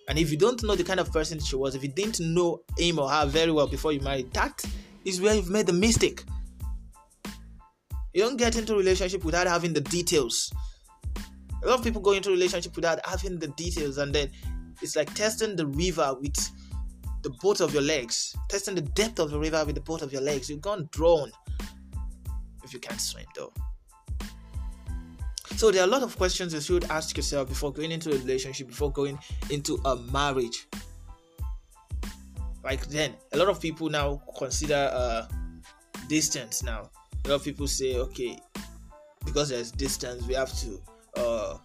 And 0.09 0.19
if 0.19 0.31
you 0.31 0.39
don't 0.39 0.63
know 0.63 0.75
the 0.75 0.85
kind 0.85 1.01
of 1.01 1.13
person 1.13 1.39
she 1.39 1.55
was, 1.55 1.75
if 1.75 1.83
you 1.83 1.91
didn't 1.91 2.19
know 2.21 2.63
him 2.79 2.99
or 2.99 3.11
her 3.11 3.27
very 3.27 3.53
well 3.53 3.67
before 3.67 3.93
you 3.93 4.01
married, 4.01 4.33
that 4.33 4.65
is 5.05 5.21
where 5.21 5.35
you've 5.35 5.51
made 5.51 5.67
the 5.67 5.73
mistake. 5.73 6.25
You 8.15 8.23
don't 8.23 8.39
get 8.39 8.57
into 8.57 8.75
a 8.75 8.77
relationship 8.77 9.23
without 9.23 9.47
having 9.47 9.75
the 9.75 9.83
details. 9.83 10.51
A 11.63 11.67
lot 11.67 11.79
of 11.79 11.85
people 11.85 12.01
go 12.01 12.13
into 12.13 12.31
relationship 12.31 12.75
without 12.75 13.05
having 13.07 13.39
the 13.39 13.49
details, 13.49 13.99
and 13.99 14.15
then 14.15 14.31
it's 14.81 14.97
like 14.97 15.13
testing 15.15 15.57
the 15.57 15.67
river 15.67 16.17
with 16.19 16.37
the 17.23 17.31
both 17.43 17.61
of 17.61 17.75
your 17.75 17.83
legs, 17.83 18.35
testing 18.49 18.75
the 18.75 18.81
depth 18.81 19.19
of 19.19 19.31
the 19.31 19.39
river 19.39 19.63
with 19.67 19.75
the 19.75 19.81
both 19.83 20.03
of 20.03 20.13
your 20.13 20.23
legs. 20.23 20.49
You've 20.49 20.63
gone 20.63 20.89
drown 20.91 21.31
if 22.65 22.73
you 22.73 22.81
can't 22.81 23.01
swim, 23.01 23.27
though. 23.35 23.53
So 25.57 25.71
there 25.71 25.83
are 25.83 25.89
a 25.89 25.91
lot 25.91 26.03
of 26.03 26.17
questions 26.17 26.55
you 26.55 26.61
should 26.61 26.85
ask 26.91 27.17
yourself 27.17 27.49
before 27.49 27.73
going 27.73 27.91
into 27.91 28.11
a 28.11 28.19
relationship, 28.19 28.69
before 28.69 28.93
going 28.93 29.19
into 29.51 29.81
a 29.85 29.97
marriage. 29.97 30.69
Like 32.63 32.87
then 32.89 33.15
a 33.33 33.37
lot 33.37 33.49
of 33.49 33.61
people 33.61 33.89
now 33.89 34.23
consider 34.37 34.91
uh 34.93 35.27
distance 36.09 36.63
now. 36.63 36.91
A 37.25 37.29
lot 37.29 37.35
of 37.37 37.45
people 37.45 37.67
say 37.67 37.97
okay 37.97 38.39
because 39.25 39.49
there's 39.49 39.71
distance 39.73 40.27
we 40.27 40.35
have 40.35 40.53
to 40.61 40.81
uh 41.17 41.59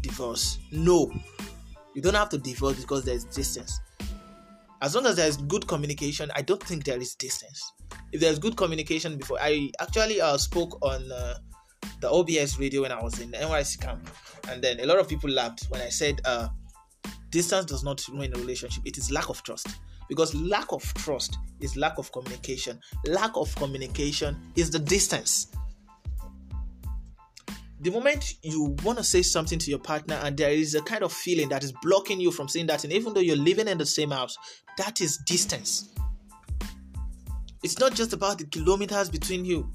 divorce. 0.00 0.58
No. 0.70 1.12
You 1.94 2.02
don't 2.02 2.14
have 2.14 2.28
to 2.30 2.38
divorce 2.38 2.80
because 2.80 3.04
there's 3.04 3.24
distance. 3.24 3.80
As 4.82 4.94
long 4.94 5.04
as 5.06 5.16
there's 5.16 5.36
good 5.36 5.66
communication 5.66 6.30
i 6.34 6.42
don't 6.42 6.62
think 6.62 6.84
there 6.84 6.98
is 6.98 7.14
distance. 7.14 7.72
If 8.12 8.20
there's 8.20 8.38
good 8.38 8.56
communication 8.56 9.16
before 9.18 9.38
i 9.40 9.70
actually 9.80 10.20
uh, 10.20 10.36
spoke 10.38 10.78
on 10.82 11.10
uh, 11.10 11.38
the 12.00 12.10
obs 12.10 12.58
radio 12.58 12.82
when 12.82 12.92
i 12.92 13.02
was 13.02 13.18
in 13.20 13.30
NYSC 13.32 13.80
camp 13.80 14.08
and 14.48 14.62
then 14.62 14.80
a 14.80 14.86
lot 14.86 14.98
of 14.98 15.08
people 15.08 15.30
laughed 15.30 15.66
when 15.68 15.80
i 15.80 15.88
said 15.88 16.20
uh, 16.24 16.48
distance 17.30 17.64
does 17.64 17.84
not 17.84 18.06
ruin 18.08 18.32
a 18.34 18.38
relationship 18.38 18.82
it 18.84 18.98
is 18.98 19.10
lack 19.10 19.28
of 19.28 19.42
trust 19.42 19.68
because 20.10 20.34
lack 20.34 20.72
of 20.72 20.82
trust 20.94 21.38
is 21.60 21.76
lack 21.76 21.96
of 21.96 22.10
communication. 22.10 22.80
Lack 23.06 23.30
of 23.36 23.54
communication 23.54 24.36
is 24.56 24.68
the 24.68 24.80
distance. 24.80 25.46
The 27.80 27.90
moment 27.90 28.34
you 28.42 28.76
want 28.82 28.98
to 28.98 29.04
say 29.04 29.22
something 29.22 29.58
to 29.60 29.70
your 29.70 29.78
partner 29.78 30.16
and 30.22 30.36
there 30.36 30.50
is 30.50 30.74
a 30.74 30.82
kind 30.82 31.04
of 31.04 31.12
feeling 31.12 31.48
that 31.50 31.62
is 31.62 31.72
blocking 31.80 32.20
you 32.20 32.32
from 32.32 32.48
saying 32.48 32.66
that, 32.66 32.82
and 32.82 32.92
even 32.92 33.14
though 33.14 33.20
you're 33.20 33.36
living 33.36 33.68
in 33.68 33.78
the 33.78 33.86
same 33.86 34.10
house, 34.10 34.36
that 34.76 35.00
is 35.00 35.16
distance. 35.18 35.94
It's 37.62 37.78
not 37.78 37.94
just 37.94 38.12
about 38.12 38.38
the 38.38 38.46
kilometers 38.46 39.10
between 39.10 39.44
you. 39.44 39.70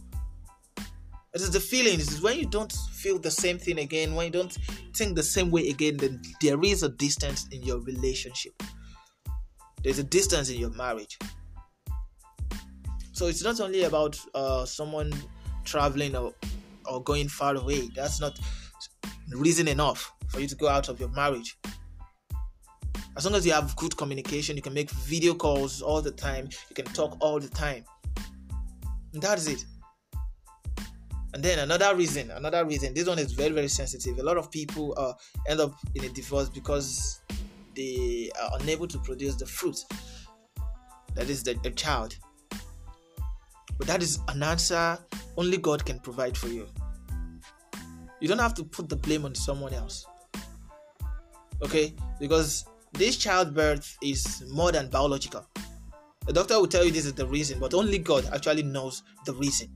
It 1.36 1.42
is 1.42 1.51
the 1.51 1.60
feeling. 1.60 1.96
It 1.96 2.00
is 2.00 2.22
when 2.22 2.39
you 2.39 2.46
don't 2.46 2.72
feel 2.72 3.20
the 3.20 3.30
same 3.30 3.58
thing 3.60 3.80
again, 3.80 4.15
when 4.15 4.27
you 4.27 4.32
don't 4.32 4.58
think 4.96 5.18
the 5.18 5.24
same 5.24 5.51
way 5.51 5.68
again, 5.68 5.98
then 5.98 6.22
there 6.39 6.63
is 6.63 6.82
a 6.82 6.88
distance 6.88 7.46
in 7.51 7.62
your 7.62 7.82
relationship. 7.82 8.54
There's 9.84 10.00
a 10.00 10.04
distance 10.04 10.50
in 10.50 10.58
your 10.58 10.70
marriage. 10.72 11.20
So 13.12 13.27
it's 13.27 13.44
not 13.44 13.60
only 13.60 13.84
about 13.84 14.18
uh, 14.34 14.63
someone 14.63 15.12
traveling 15.65 16.15
or, 16.15 16.34
or 16.89 17.04
going 17.04 17.27
far 17.27 17.56
away. 17.56 17.89
That's 17.94 18.22
not 18.22 18.39
reason 19.32 19.68
enough 19.68 20.13
for 20.30 20.39
you 20.39 20.48
to 20.48 20.56
go 20.56 20.70
out 20.70 20.88
of 20.88 21.01
your 21.01 21.10
marriage. 21.10 21.58
As 23.18 23.25
long 23.25 23.36
as 23.36 23.46
you 23.46 23.51
have 23.51 23.75
good 23.75 23.98
communication, 23.98 24.56
you 24.56 24.62
can 24.62 24.74
make 24.74 24.89
video 24.89 25.34
calls 25.34 25.82
all 25.82 26.01
the 26.01 26.12
time, 26.12 26.48
you 26.70 26.75
can 26.75 26.86
talk 26.94 27.18
all 27.20 27.42
the 27.42 27.50
time. 27.50 27.84
And 29.13 29.22
that 29.22 29.38
is 29.38 29.50
it. 29.50 29.65
And 31.36 31.44
then 31.44 31.60
another 31.60 31.94
reason, 31.94 32.32
another 32.32 32.63
reason, 32.63 32.94
this 32.94 33.10
one 33.10 33.20
is 33.20 33.34
very, 33.34 33.50
very 33.50 33.68
sensitive. 33.68 34.20
A 34.20 34.24
lot 34.24 34.38
of 34.38 34.50
people 34.50 34.94
uh, 34.96 35.12
end 35.46 35.60
up 35.60 35.74
in 35.94 36.06
a 36.06 36.10
divorce 36.10 36.48
because 36.48 37.20
they 37.75 38.32
are 38.42 38.51
unable 38.62 38.88
to 38.88 38.98
produce 39.00 39.36
the 39.36 39.46
fruit 39.46 39.75
that 41.13 41.30
is 41.30 41.44
the, 41.44 41.56
the 41.62 41.72
child. 41.72 42.15
But 43.77 43.86
that 43.88 44.01
is 44.01 44.20
an 44.30 44.44
answer 44.44 44.98
only 45.36 45.58
god 45.58 45.86
can 45.86 46.00
provide 46.00 46.38
for 46.38 46.48
you. 46.48 46.68
You 48.22 48.30
don't 48.30 48.39
have 48.39 48.54
to 48.54 48.63
put 48.63 48.88
the 48.88 48.96
blame 48.96 49.25
on 49.25 49.36
someone 49.36 49.74
else. 49.74 50.08
Okay? 51.62 51.96
Because 52.18 52.63
this 52.94 53.18
childbirth 53.18 53.98
is 54.01 54.42
more 54.50 54.72
than 54.72 54.88
biological. 54.88 55.46
The 56.27 56.32
doctor 56.32 56.62
will 56.62 56.68
tell 56.68 56.86
you 56.86 56.92
this 56.92 57.06
is 57.06 57.13
the 57.13 57.27
reason 57.27 57.60
but 57.60 57.74
only 57.74 57.98
god 57.98 58.25
actually 58.34 58.63
knows 58.63 59.04
the 59.25 59.34
reason 59.34 59.68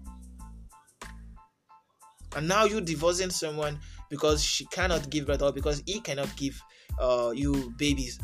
and 2.36 2.48
now 2.48 2.66
you 2.66 2.82
divorcing 2.82 3.30
someone 3.30 3.80
because 4.10 4.44
she 4.44 4.66
cannot 4.68 5.10
give 5.10 5.26
birth 5.28 5.42
or 5.42 5.52
because 5.52 5.82
he 5.86 6.00
cannot 6.02 6.36
give 6.36 6.62
uh, 7.00 7.32
you 7.36 7.74
babies. 7.78 8.20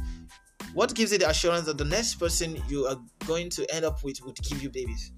What 0.74 0.94
gives 0.94 1.12
you 1.12 1.18
the 1.18 1.30
assurance 1.30 1.66
that 1.66 1.78
the 1.78 1.86
next 1.86 2.16
person 2.16 2.62
you 2.68 2.86
are 2.86 2.98
going 3.26 3.50
to 3.52 3.74
end 3.74 3.86
up 3.86 4.04
with 4.04 4.20
would 4.26 4.38
give 4.42 4.62
you 4.62 4.70
babies? 4.70 5.12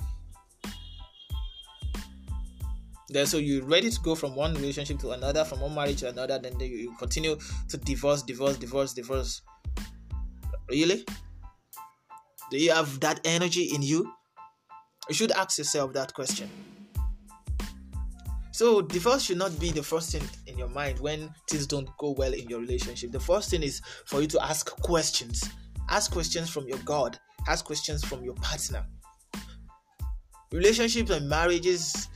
So 3.26 3.38
you're 3.38 3.64
ready 3.66 3.90
to 3.90 4.00
go 4.02 4.16
from 4.16 4.36
one 4.36 4.54
relationship 4.54 5.00
to 5.00 5.12
another 5.12 5.46
from 5.46 5.62
one 5.62 5.74
marriage 5.74 6.02
to 6.02 6.10
another 6.10 6.38
then 6.40 6.60
you 6.60 6.94
continue 7.00 7.38
to 7.70 7.78
divorce 7.78 8.22
divorce 8.22 8.58
divorce 8.58 8.94
divorce. 8.94 9.42
Really? 10.70 11.06
Do 12.52 12.58
you 12.58 12.72
have 12.72 13.00
that 13.00 13.22
energy 13.26 13.72
in 13.74 13.82
you? 13.82 14.12
You 15.10 15.16
should 15.16 15.32
ask 15.32 15.58
yourself 15.58 15.94
that 15.94 16.14
question 16.14 16.77
so 18.58 18.82
divorce 18.82 19.22
should 19.22 19.38
not 19.38 19.60
be 19.60 19.70
the 19.70 19.84
first 19.84 20.12
thing 20.12 20.24
in 20.48 20.58
your 20.58 20.68
mind 20.70 21.00
when 21.00 21.30
things 21.48 21.68
don't 21.68 21.88
go 22.00 22.16
well 22.18 22.34
in 22.34 22.50
your 22.50 22.60
relationship. 22.60 23.12
The 23.12 23.20
first 23.20 23.52
thing 23.52 23.62
is 23.62 23.84
for 24.08 24.20
you 24.20 24.26
to 24.30 24.44
ask 24.44 24.72
questions. 24.82 25.48
Ask 25.92 26.12
questions 26.12 26.50
from 26.50 26.68
your 26.68 26.80
God. 26.80 27.20
Ask 27.48 27.66
questions 27.66 28.04
from 28.04 28.24
your 28.24 28.34
partner. 28.34 28.84
Relationships 30.52 31.12
and 31.12 31.30
marriages 31.30 32.10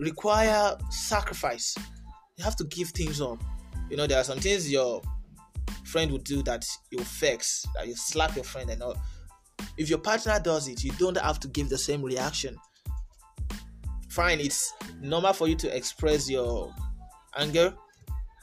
require 0.00 0.76
sacrifice. 0.90 1.76
You 2.36 2.42
have 2.42 2.56
to 2.56 2.64
give 2.64 2.88
things 2.88 3.20
up. 3.20 3.40
You 3.88 3.98
know, 3.98 4.08
there 4.08 4.18
are 4.18 4.24
some 4.24 4.40
things 4.40 4.68
your 4.68 5.00
friend 5.84 6.10
would 6.10 6.24
do 6.24 6.42
that 6.42 6.66
you 6.90 6.98
fix, 7.04 7.64
that 7.76 7.86
you 7.86 7.94
slap 7.94 8.34
your 8.34 8.44
friend 8.44 8.68
and 8.70 8.82
all. 8.82 9.00
If 9.76 9.88
your 9.88 10.00
partner 10.00 10.40
does 10.42 10.66
it, 10.66 10.82
you 10.82 10.90
don't 10.98 11.16
have 11.18 11.38
to 11.38 11.46
give 11.46 11.68
the 11.68 11.78
same 11.78 12.02
reaction 12.02 12.58
fine. 14.18 14.40
It's 14.40 14.74
normal 15.00 15.32
for 15.32 15.46
you 15.46 15.54
to 15.54 15.76
express 15.76 16.28
your 16.28 16.74
anger 17.36 17.72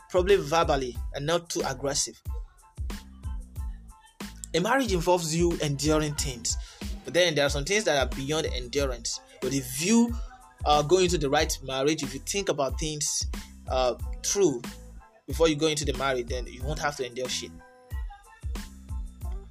probably 0.10 0.38
verbally 0.38 0.96
and 1.14 1.26
not 1.26 1.50
too 1.50 1.62
aggressive. 1.68 2.22
A 4.54 4.62
marriage 4.62 4.94
involves 4.94 5.36
you 5.36 5.52
enduring 5.62 6.16
things 6.16 6.58
but 7.04 7.14
then 7.14 7.36
there 7.36 7.46
are 7.46 7.50
some 7.50 7.64
things 7.64 7.84
that 7.84 7.98
are 7.98 8.16
beyond 8.16 8.48
endurance. 8.48 9.20
But 9.42 9.54
if 9.54 9.86
you 9.86 10.14
uh, 10.66 10.82
go 10.82 10.98
into 10.98 11.18
the 11.18 11.30
right 11.30 11.56
marriage, 11.64 12.04
if 12.04 12.14
you 12.14 12.20
think 12.22 12.50
about 12.50 12.80
things 12.80 13.28
uh, 13.68 13.94
true 14.24 14.62
before 15.28 15.48
you 15.48 15.56
go 15.56 15.68
into 15.68 15.86
the 15.86 15.94
marriage, 15.98 16.28
then 16.28 16.48
you 16.48 16.64
won't 16.64 16.80
have 16.80 16.96
to 16.98 17.06
endure 17.06 17.30
shit. 17.30 17.52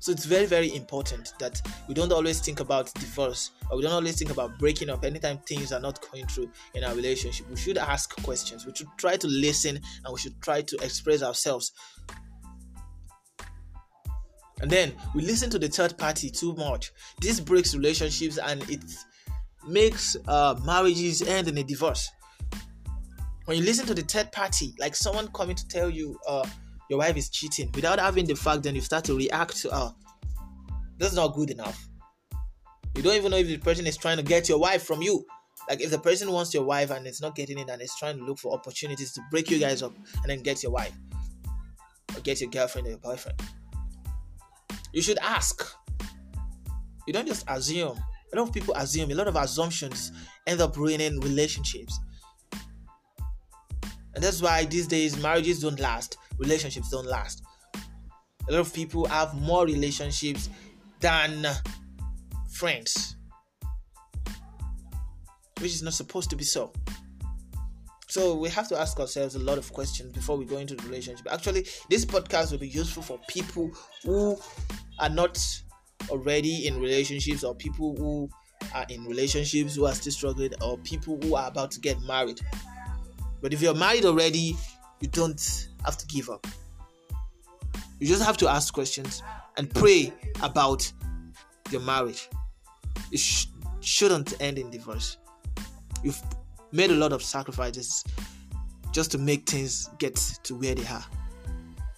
So 0.05 0.13
it's 0.13 0.27
very, 0.27 0.45
very 0.45 0.77
important 0.77 1.33
that 1.39 1.63
we 1.89 1.95
don't 1.95 2.13
always 2.13 2.39
think 2.39 2.61
about 2.61 2.93
divorce 2.93 3.53
or 3.71 3.79
we 3.79 3.85
don't 3.85 3.95
always 3.95 4.19
think 4.19 4.31
about 4.31 4.59
breaking 4.59 4.91
up 4.91 5.03
anytime 5.03 5.39
things 5.39 5.73
are 5.73 5.81
not 5.81 5.99
going 6.11 6.27
through 6.27 6.51
in 6.75 6.85
our 6.85 6.95
relationship. 6.95 7.49
We 7.49 7.57
should 7.57 7.79
ask 7.79 8.15
questions. 8.23 8.67
We 8.67 8.75
should 8.75 8.89
try 8.99 9.17
to 9.17 9.27
listen 9.27 9.77
and 9.77 10.13
we 10.13 10.19
should 10.19 10.39
try 10.43 10.61
to 10.61 10.77
express 10.83 11.23
ourselves. 11.23 11.73
And 14.61 14.71
then 14.71 14.93
we 15.15 15.23
listen 15.23 15.49
to 15.49 15.59
the 15.59 15.69
third 15.69 15.97
party 15.97 16.29
too 16.29 16.53
much. 16.53 16.93
This 17.23 17.41
breaks 17.41 17.75
relationships 17.75 18.37
and 18.37 18.63
it 18.69 18.85
makes 19.67 20.19
uh, 20.29 20.61
marriages 20.67 21.23
end 21.23 21.49
in 21.49 21.57
a 21.57 21.63
divorce. 21.63 22.11
When 23.47 23.57
you 23.57 23.65
listen 23.65 23.87
to 23.87 23.95
the 23.95 24.03
third 24.03 24.33
party, 24.33 24.75
like 24.79 24.97
someone 24.97 25.29
coming 25.29 25.57
to 25.57 25.67
tell 25.67 25.89
you, 25.89 26.19
uh, 26.29 26.47
your 26.91 26.99
wife 26.99 27.17
is 27.17 27.29
cheating 27.31 27.71
without 27.75 27.99
having 27.99 28.27
the 28.27 28.35
fact, 28.35 28.63
then 28.63 28.75
you 28.75 28.81
start 28.81 29.05
to 29.05 29.17
react 29.17 29.57
to, 29.59 29.71
ah, 29.73 29.93
oh, 29.93 30.11
that's 30.99 31.15
not 31.15 31.35
good 31.35 31.51
enough. 31.51 31.89
You 32.97 33.03
don't 33.03 33.17
even 33.17 33.31
know 33.31 33.39
if 33.39 33.47
the 33.47 33.59
person 33.59 33.87
is 33.87 33.97
trying 33.97 34.19
to 34.19 34.23
get 34.23 34.49
your 34.49 34.59
wife 34.59 34.85
from 34.85 35.03
you. 35.03 35.25
Like 35.69 35.81
if 35.81 35.91
the 35.91 35.99
person 35.99 36.31
wants 36.31 36.53
your 36.53 36.65
wife 36.65 36.91
and 36.91 37.07
it's 37.07 37.21
not 37.21 37.35
getting 37.35 37.59
it 37.59 37.69
and 37.69 37.81
it's 37.81 37.99
trying 37.99 38.19
to 38.19 38.25
look 38.25 38.39
for 38.39 38.53
opportunities 38.53 39.13
to 39.15 39.23
break 39.31 39.51
you 39.51 39.59
guys 39.59 39.83
up 39.83 39.95
and 40.15 40.27
then 40.27 40.43
get 40.43 40.63
your 40.63 40.73
wife 40.73 40.93
or 42.15 42.21
get 42.21 42.41
your 42.41 42.51
girlfriend 42.51 42.87
or 42.87 42.91
your 42.91 42.99
boyfriend. 42.99 43.41
You 44.93 45.03
should 45.03 45.19
ask. 45.19 45.67
You 47.07 47.13
don't 47.13 47.27
just 47.27 47.45
assume. 47.49 47.99
A 48.33 48.37
lot 48.37 48.49
of 48.49 48.53
people 48.53 48.75
assume, 48.75 49.11
a 49.11 49.15
lot 49.15 49.29
of 49.29 49.37
assumptions 49.37 50.13
end 50.47 50.61
up 50.61 50.77
ruining 50.77 51.19
relationships. 51.21 51.99
And 54.15 54.23
that's 54.23 54.41
why 54.41 54.65
these 54.65 54.87
days 54.87 55.21
marriages 55.21 55.61
don't 55.61 55.81
last 55.81 56.19
relationships 56.39 56.91
don't 56.91 57.07
last. 57.07 57.43
A 58.49 58.53
lot 58.53 58.61
of 58.61 58.75
people 58.75 59.07
have 59.07 59.35
more 59.35 59.65
relationships 59.65 60.51
than 61.01 61.47
friends, 62.53 63.17
which 65.61 65.73
is 65.73 65.83
not 65.83 65.95
supposed 65.95 66.31
to 66.31 66.37
be 66.37 66.45
so. 66.45 66.73
So 68.09 68.37
we 68.37 68.49
have 68.51 68.69
to 68.69 68.79
ask 68.79 69.01
ourselves 69.01 69.35
a 69.35 69.41
lot 69.41 69.59
of 69.59 69.73
questions 69.73 70.13
before 70.13 70.37
we 70.37 70.45
go 70.45 70.59
into 70.59 70.77
the 70.77 70.85
relationship. 70.85 71.27
Actually, 71.31 71.67
this 71.89 72.05
podcast 72.05 72.53
will 72.53 72.59
be 72.59 72.69
useful 72.69 73.03
for 73.03 73.19
people 73.29 73.73
who 74.05 74.37
are 75.01 75.09
not 75.09 75.37
already 76.11 76.67
in 76.67 76.81
relationships 76.81 77.43
or 77.43 77.55
people 77.55 77.97
who 77.97 78.29
are 78.75 78.87
in 78.89 79.05
relationships 79.05 79.75
who 79.75 79.87
are 79.87 79.95
still 79.95 80.13
struggling 80.13 80.53
or 80.63 80.79
people 80.79 81.19
who 81.23 81.35
are 81.35 81.49
about 81.49 81.71
to 81.73 81.81
get 81.81 82.01
married. 82.03 82.41
But 83.41 83.53
if 83.53 83.61
you're 83.61 83.75
married 83.75 84.05
already, 84.05 84.57
you 85.01 85.09
don't 85.09 85.69
have 85.85 85.97
to 85.99 86.07
give 86.07 86.31
up. 86.31 86.47
You 88.01 88.07
just 88.07 88.23
have 88.23 88.37
to 88.39 88.49
ask 88.49 88.73
questions 88.75 89.23
and 89.57 89.73
pray 89.73 90.13
about 90.43 90.91
your 91.71 91.81
marriage. 91.83 92.29
It 93.13 93.19
sh- 93.19 93.47
shouldn't 93.81 94.41
end 94.41 94.59
in 94.59 94.71
divorce. 94.71 95.19
You've 96.03 96.21
made 96.73 96.91
a 96.91 96.95
lot 96.95 97.13
of 97.13 97.23
sacrifices 97.23 98.05
just 98.93 99.11
to 99.13 99.19
make 99.19 99.49
things 99.49 99.89
get 99.99 100.17
to 100.43 100.55
where 100.55 100.75
they 100.75 100.87
are. 100.87 101.05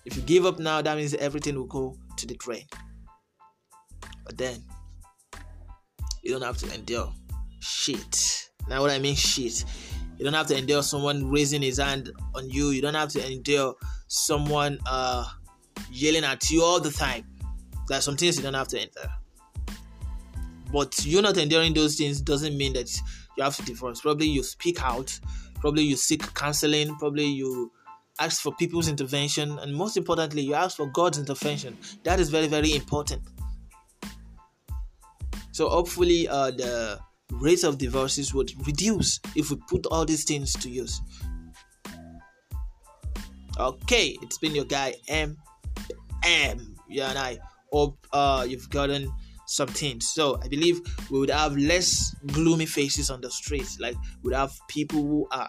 If 0.04 0.16
you 0.16 0.22
give 0.22 0.46
up 0.46 0.58
now, 0.58 0.82
that 0.82 0.96
means 0.96 1.14
everything 1.14 1.56
will 1.56 1.64
go 1.64 1.96
to 2.16 2.26
the 2.26 2.36
drain. 2.36 2.64
But 4.24 4.38
then, 4.38 4.62
you 6.22 6.32
don't 6.32 6.42
have 6.42 6.58
to 6.58 6.74
endure 6.74 7.12
shit. 7.60 8.50
Now, 8.68 8.82
what 8.82 8.90
I 8.90 8.98
mean, 8.98 9.14
shit 9.14 9.64
you 10.18 10.24
don't 10.24 10.34
have 10.34 10.46
to 10.48 10.56
endure 10.56 10.82
someone 10.82 11.30
raising 11.30 11.62
his 11.62 11.78
hand 11.78 12.10
on 12.34 12.48
you. 12.48 12.70
You 12.70 12.82
don't 12.82 12.94
have 12.94 13.10
to 13.10 13.30
endure 13.30 13.74
someone 14.08 14.78
uh, 14.86 15.24
yelling 15.90 16.24
at 16.24 16.50
you 16.50 16.62
all 16.62 16.80
the 16.80 16.90
time. 16.90 17.24
There 17.88 17.98
are 17.98 18.02
some 18.02 18.16
things 18.16 18.36
you 18.36 18.42
don't 18.42 18.54
have 18.54 18.68
to 18.68 18.82
endure. 18.82 19.10
But 20.72 21.04
you're 21.04 21.22
not 21.22 21.36
enduring 21.36 21.74
those 21.74 21.96
things 21.96 22.20
doesn't 22.20 22.56
mean 22.56 22.72
that 22.72 22.90
you 23.36 23.44
have 23.44 23.56
to 23.56 23.62
divorce. 23.62 24.00
Probably 24.00 24.26
you 24.26 24.42
speak 24.42 24.82
out. 24.82 25.18
Probably 25.60 25.82
you 25.82 25.96
seek 25.96 26.34
counseling. 26.34 26.96
Probably 26.96 27.24
you 27.26 27.70
ask 28.18 28.42
for 28.42 28.54
people's 28.54 28.88
intervention. 28.88 29.58
And 29.58 29.74
most 29.74 29.96
importantly, 29.96 30.42
you 30.42 30.54
ask 30.54 30.76
for 30.76 30.86
God's 30.86 31.18
intervention. 31.18 31.76
That 32.04 32.20
is 32.20 32.30
very, 32.30 32.48
very 32.48 32.74
important. 32.74 33.22
So 35.52 35.68
hopefully, 35.68 36.28
uh, 36.28 36.50
the 36.50 36.98
rates 37.32 37.64
of 37.64 37.78
divorces 37.78 38.32
would 38.32 38.52
reduce 38.66 39.20
if 39.34 39.50
we 39.50 39.56
put 39.68 39.86
all 39.86 40.04
these 40.04 40.24
things 40.24 40.52
to 40.54 40.70
use. 40.70 41.00
Okay, 43.58 44.16
it's 44.22 44.38
been 44.38 44.54
your 44.54 44.64
guy 44.64 44.94
M 45.08 45.36
M. 46.24 46.76
Yeah, 46.88 47.10
and 47.10 47.18
I 47.18 47.38
hope 47.72 48.06
uh, 48.12 48.46
you've 48.48 48.68
gotten 48.70 49.12
something. 49.46 50.00
So 50.00 50.38
I 50.42 50.48
believe 50.48 50.80
we 51.10 51.18
would 51.18 51.30
have 51.30 51.56
less 51.56 52.14
gloomy 52.26 52.66
faces 52.66 53.10
on 53.10 53.20
the 53.20 53.30
streets. 53.30 53.78
Like 53.80 53.96
we'd 54.22 54.34
have 54.34 54.52
people 54.68 55.02
who 55.02 55.28
are 55.30 55.48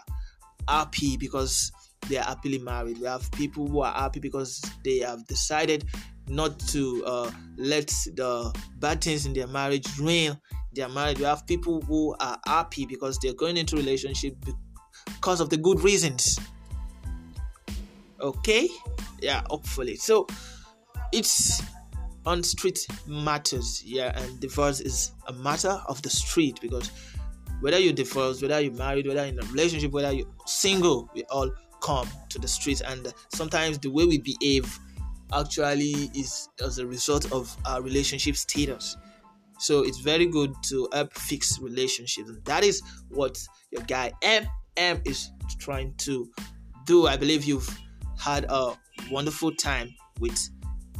happy 0.68 1.16
because 1.16 1.70
they 2.08 2.16
are 2.16 2.24
happily 2.24 2.58
married. 2.58 2.98
We 3.00 3.06
have 3.06 3.30
people 3.32 3.66
who 3.66 3.80
are 3.80 3.92
happy 3.92 4.20
because 4.20 4.62
they 4.84 4.98
have 4.98 5.26
decided 5.26 5.84
not 6.28 6.58
to 6.60 7.04
uh, 7.06 7.30
let 7.56 7.88
the 8.14 8.54
bad 8.78 9.02
things 9.02 9.26
in 9.26 9.32
their 9.32 9.46
marriage 9.46 9.86
ruin 9.98 10.38
their 10.78 10.88
marriage. 10.88 11.18
You 11.18 11.26
have 11.26 11.46
people 11.46 11.82
who 11.82 12.14
are 12.20 12.38
happy 12.46 12.86
because 12.86 13.18
they're 13.18 13.34
going 13.34 13.56
into 13.56 13.76
relationship 13.76 14.36
because 15.06 15.40
of 15.40 15.50
the 15.50 15.56
good 15.56 15.80
reasons. 15.82 16.38
Okay, 18.20 18.68
yeah, 19.20 19.42
hopefully. 19.50 19.96
So 19.96 20.26
it's 21.12 21.62
on 22.24 22.42
street 22.42 22.86
matters, 23.06 23.82
yeah, 23.84 24.18
and 24.18 24.40
divorce 24.40 24.80
is 24.80 25.12
a 25.26 25.32
matter 25.32 25.80
of 25.88 26.00
the 26.02 26.10
street 26.10 26.58
because 26.60 26.90
whether 27.60 27.78
you 27.78 27.92
divorce, 27.92 28.40
whether 28.40 28.60
you're 28.60 28.72
married, 28.74 29.06
whether 29.06 29.24
in 29.24 29.38
a 29.38 29.46
relationship, 29.46 29.92
whether 29.92 30.12
you're 30.12 30.26
single, 30.46 31.10
we 31.14 31.24
all 31.24 31.50
come 31.80 32.08
to 32.28 32.38
the 32.38 32.48
street, 32.48 32.82
and 32.86 33.12
sometimes 33.32 33.78
the 33.78 33.90
way 33.90 34.04
we 34.04 34.18
behave 34.18 34.78
actually 35.32 36.10
is 36.14 36.48
as 36.64 36.78
a 36.78 36.86
result 36.86 37.30
of 37.32 37.56
our 37.66 37.82
relationship 37.82 38.36
status. 38.36 38.96
So 39.58 39.82
it's 39.82 39.98
very 39.98 40.26
good 40.26 40.54
to 40.68 40.88
help 40.92 41.12
fix 41.14 41.58
relationships. 41.60 42.28
And 42.28 42.44
that 42.44 42.64
is 42.64 42.82
what 43.10 43.38
your 43.70 43.82
guy 43.82 44.12
M 44.22 44.46
M 44.76 45.00
is 45.04 45.30
trying 45.58 45.94
to 45.98 46.30
do. 46.86 47.06
I 47.06 47.16
believe 47.16 47.44
you've 47.44 47.68
had 48.18 48.46
a 48.48 48.78
wonderful 49.10 49.54
time 49.54 49.94
with 50.20 50.48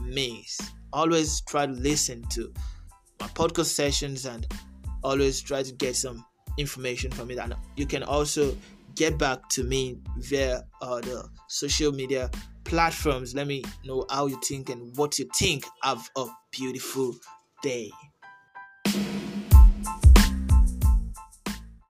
me. 0.03 0.47
Always 0.93 1.41
try 1.43 1.67
to 1.67 1.73
listen 1.73 2.23
to 2.31 2.53
my 3.21 3.27
podcast 3.29 3.67
sessions 3.67 4.25
and 4.25 4.47
always 5.03 5.41
try 5.41 5.63
to 5.63 5.73
get 5.73 5.97
some 5.97 6.25
information 6.57 7.11
from 7.11 7.31
it. 7.31 7.39
And 7.39 7.55
you 7.77 7.87
can 7.87 8.03
also 8.03 8.57
get 8.95 9.19
back 9.19 9.49
to 9.51 9.63
me 9.63 9.99
via 10.17 10.65
uh, 10.83 11.01
the 11.01 11.29
social 11.49 11.93
media 11.93 12.31
platforms. 12.65 13.35
Let 13.35 13.47
me 13.47 13.63
know 13.85 14.05
how 14.11 14.27
you 14.27 14.41
think 14.45 14.71
and 14.71 14.97
what 14.97 15.19
you 15.19 15.29
think. 15.37 15.65
Have 15.83 16.11
a 16.17 16.27
beautiful 16.51 17.15
day. 17.63 17.91